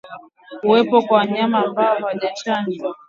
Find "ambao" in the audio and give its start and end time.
1.65-1.95